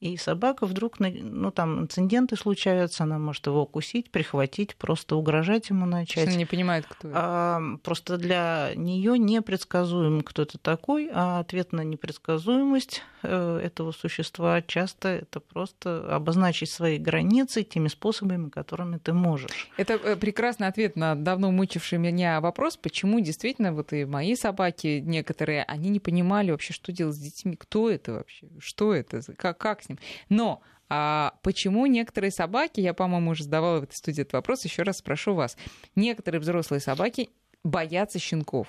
[0.00, 5.86] И собака вдруг, ну там инциденты случаются, она может его укусить, прихватить, просто угрожать ему
[5.86, 6.28] начать.
[6.28, 7.16] Она не понимает, кто это.
[7.18, 14.60] А, просто для нее непредсказуем, кто это такой, а ответ на непредсказуемость э, этого существа
[14.60, 19.70] часто это просто обозначить свои границы теми способами, которыми ты можешь.
[19.78, 25.00] Это э, прекрасный ответ на давно мучивший меня вопрос, почему действительно вот и мои собаки
[25.02, 29.56] некоторые, они не понимали вообще, что делать с детьми, кто это вообще, что это, как,
[29.56, 29.98] как с ним.
[30.28, 34.82] Но а почему некоторые собаки, я, по-моему, уже задавала в этой студии этот вопрос, еще
[34.82, 35.56] раз спрошу вас,
[35.96, 37.30] некоторые взрослые собаки
[37.64, 38.68] боятся щенков.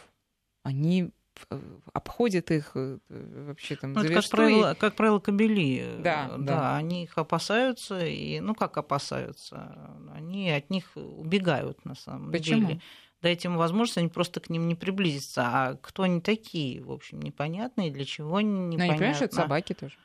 [0.63, 1.11] Они
[1.51, 1.59] э,
[1.93, 5.86] обходят их э, вообще там ну, это, как правило, как правило, кобели.
[5.99, 6.78] Да, да, да.
[6.78, 12.68] Они их опасаются, и, ну как опасаются, они от них убегают на самом Почему?
[12.68, 12.82] деле.
[13.22, 15.41] Дайте им возможность, они просто к ним не приблизятся.
[15.45, 18.78] А кто они такие, в общем, непонятно, и для чего они непонятно.
[18.78, 19.97] Ну, они понимаешь, это собаки тоже.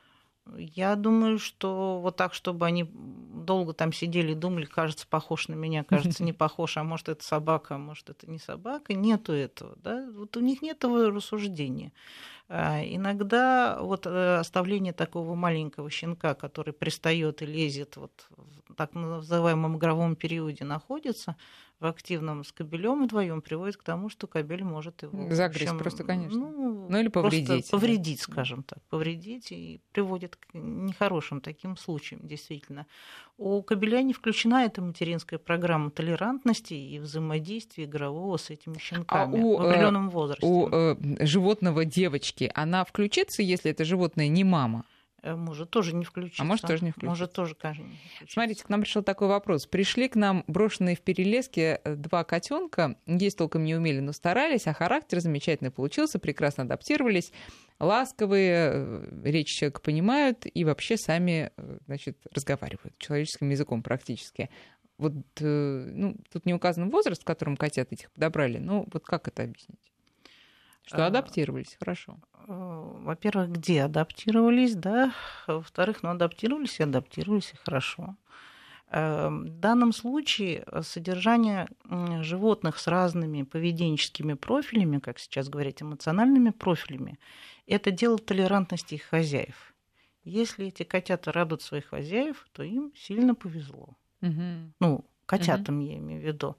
[0.57, 5.53] Я думаю, что вот так, чтобы они долго там сидели и думали, кажется, похож на
[5.53, 8.93] меня, кажется, не похож, а может, это собака, а может, это не собака.
[8.93, 10.09] Нету этого, да?
[10.13, 11.93] Вот у них нет этого рассуждения.
[12.55, 18.27] А иногда вот э, оставление такого маленького щенка, который пристает и лезет, вот
[18.69, 21.35] в так называемом игровом периоде находится,
[21.79, 25.29] в активном с кабелем вдвоем приводит к тому, что кабель может его...
[25.31, 26.39] Загрызть общем, просто, конечно.
[26.39, 27.69] Ну, ну или повредить.
[27.69, 28.31] Повредить, да.
[28.31, 28.79] скажем так.
[28.83, 32.87] Повредить и приводит к нехорошим таким случаям, действительно.
[33.37, 39.43] У кабеля не включена эта материнская программа толерантности и взаимодействия игрового с этими щенками а
[39.43, 40.45] у, в определенном возрасте.
[40.45, 40.95] У э,
[41.25, 44.85] животного девочки она включится, если это животное не мама?
[45.23, 46.43] Э, может тоже не включиться.
[46.43, 47.09] А может тоже не включиться.
[47.09, 47.89] Может тоже, конечно.
[48.27, 49.65] Смотрите, к нам пришел такой вопрос.
[49.65, 52.97] Пришли к нам брошенные в перелеске э, два котенка.
[53.07, 57.31] Есть толком не умели, но старались, а характер замечательный получился, прекрасно адаптировались,
[57.79, 61.51] ласковые, э, речь человека понимают и вообще сами
[61.85, 64.49] значит, разговаривают человеческим языком практически.
[64.97, 69.43] Вот ну, тут не указан возраст, в котором котят этих подобрали, но вот как это
[69.43, 69.92] объяснить?
[70.85, 72.17] Что а, адаптировались, хорошо.
[72.47, 75.13] Э, во-первых, где адаптировались, да.
[75.47, 78.15] Во-вторых, ну, адаптировались и адаптировались, и хорошо.
[78.89, 81.67] Э, в данном случае содержание
[82.21, 87.17] животных с разными поведенческими профилями, как сейчас говорить, эмоциональными профилями,
[87.65, 89.73] это дело толерантности их хозяев.
[90.25, 93.89] Если эти котята радуют своих хозяев, то им сильно повезло.
[94.21, 94.73] Угу.
[94.79, 95.85] Ну, котятам угу.
[95.85, 96.55] я имею в виду.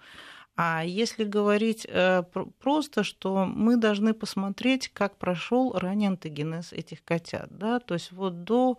[0.56, 2.22] А если говорить э,
[2.60, 8.44] просто, что мы должны посмотреть, как прошел ранний антогенез этих котят, да, то есть вот
[8.44, 8.78] до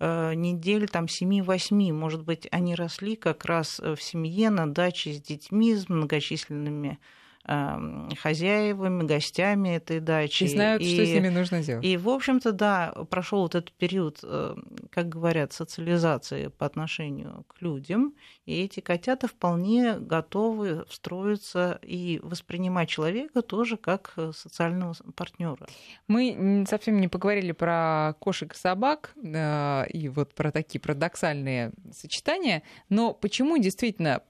[0.00, 5.22] э, недель там 7-8, может быть, они росли как раз в семье, на даче с
[5.22, 6.98] детьми, с многочисленными
[7.44, 10.44] хозяевами, гостями этой дачи.
[10.44, 11.84] И знают, и, что с ними нужно делать.
[11.84, 14.54] И, в общем-то, да, прошел вот этот период, э,
[14.90, 18.14] как говорят, социализации по отношению к людям,
[18.46, 25.66] и эти котята вполне готовы встроиться и воспринимать человека тоже как э, социального партнера.
[26.06, 32.62] Мы совсем не поговорили про кошек и собак э, и вот про такие парадоксальные сочетания,
[32.88, 34.22] но почему действительно,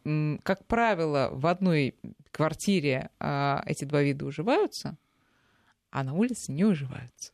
[0.43, 1.95] как правило, в одной
[2.33, 4.97] квартире а, эти два вида уживаются,
[5.91, 7.33] а на улице не уживаются.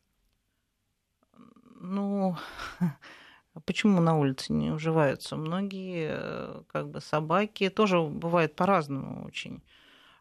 [1.81, 2.35] Ну,
[3.65, 5.35] почему на улице не уживаются?
[5.37, 9.63] Многие э, как бы собаки тоже бывает по-разному очень.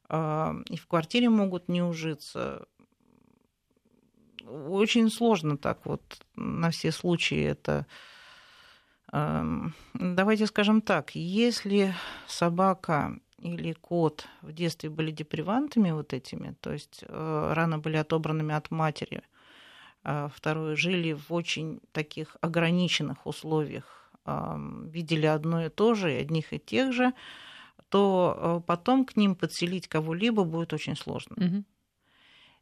[0.08, 2.66] А, и в квартире могут не ужиться.
[4.46, 7.86] Очень сложно так вот на все случаи это
[9.10, 11.94] Давайте скажем так, если
[12.26, 18.55] собака или кот в детстве были депривантами вот этими, то есть э, рано были отобранными
[18.55, 19.22] от матери,
[20.05, 26.59] а второе, жили в очень таких ограниченных условиях, видели одно и то же, одних и
[26.59, 27.14] тех же,
[27.89, 31.36] то э, потом к ним подселить кого-либо будет очень сложно.
[31.36, 31.64] Угу.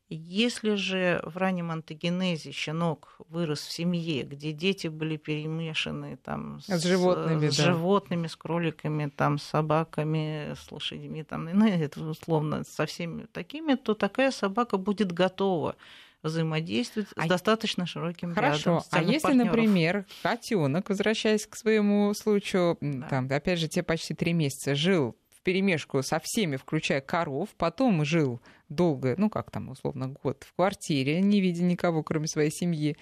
[0.09, 6.69] Если же в раннем антогенезе щенок вырос в семье, где дети были перемешаны там, с,
[6.69, 7.65] с животными, с, да.
[7.65, 13.75] животными, с кроликами, там, с собаками, с лошадьми, там, ну, это условно со всеми такими,
[13.75, 15.75] то такая собака будет готова
[16.23, 17.25] взаимодействовать а...
[17.25, 18.77] с достаточно широким Хорошо.
[18.77, 19.47] рядом А если, партнеров.
[19.47, 23.09] например, котенок, возвращаясь к своему случаю, да.
[23.09, 25.17] там, опять же, те почти три месяца жил
[25.47, 31.21] перемешку со всеми, включая коров, потом жил долго, ну как там, условно, год в квартире,
[31.21, 32.97] не видя никого, кроме своей семьи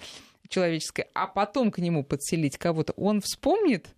[0.47, 3.95] человеческой, а потом к нему подселить кого-то, он вспомнит,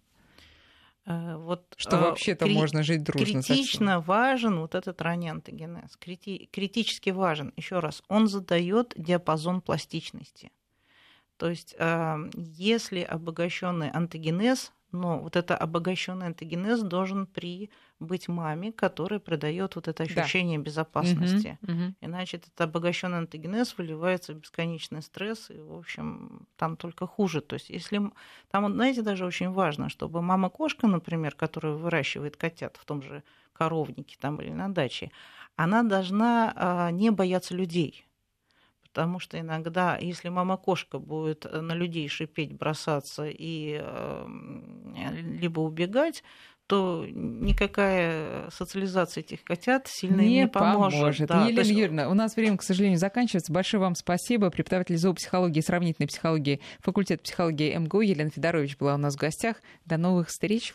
[1.06, 3.44] э, вот, что э, вообще-то кри- можно жить дружно.
[3.44, 5.98] Критично важен вот этот ранний антогенез.
[6.00, 7.52] Крити- критически важен.
[7.58, 10.54] Еще раз, он задает диапазон пластичности.
[11.36, 17.70] То есть, э, если обогащенный антогенез но вот это обогащенный антогенез должен при
[18.00, 20.64] быть маме, которая придает вот это ощущение да.
[20.66, 21.58] безопасности.
[21.62, 21.96] Угу, угу.
[22.02, 27.42] Иначе этот обогащенный антогенез выливается в бесконечный стресс, и, в общем, там только хуже.
[27.42, 28.02] То есть, если
[28.52, 33.24] там, знаете, даже очень важно, чтобы мама-кошка, например, которая выращивает котят в том же
[33.54, 35.12] коровнике там или на даче,
[35.56, 38.08] она должна а, не бояться людей
[38.98, 44.96] потому что иногда, если мама-кошка будет э, на людей шипеть, бросаться и эм,
[45.40, 46.24] либо убегать,
[46.68, 51.00] то никакая социализация этих котят сильно не, не поможет.
[51.00, 51.28] поможет.
[51.30, 51.72] Да, Елена есть...
[51.72, 53.54] Юрьевна, у нас время, к сожалению, заканчивается.
[53.54, 54.50] Большое вам спасибо.
[54.50, 59.58] Преподаватель зоопсихологии и сравнительной психологии факультета психологии МГУ Елена Федорович была у нас в гостях.
[59.86, 60.74] До новых встреч.